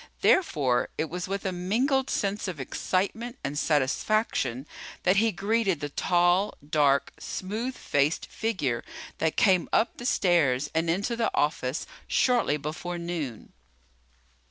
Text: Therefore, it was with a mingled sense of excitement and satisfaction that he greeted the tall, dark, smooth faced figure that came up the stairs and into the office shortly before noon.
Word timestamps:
Therefore, 0.21 0.89
it 0.97 1.11
was 1.11 1.27
with 1.27 1.45
a 1.45 1.51
mingled 1.51 2.09
sense 2.09 2.47
of 2.47 2.59
excitement 2.59 3.37
and 3.43 3.55
satisfaction 3.55 4.65
that 5.03 5.17
he 5.17 5.31
greeted 5.31 5.79
the 5.79 5.89
tall, 5.89 6.55
dark, 6.67 7.13
smooth 7.19 7.75
faced 7.75 8.25
figure 8.25 8.83
that 9.19 9.37
came 9.37 9.69
up 9.71 9.97
the 9.97 10.07
stairs 10.07 10.71
and 10.73 10.89
into 10.89 11.15
the 11.15 11.29
office 11.35 11.85
shortly 12.07 12.57
before 12.57 12.97
noon. 12.97 13.53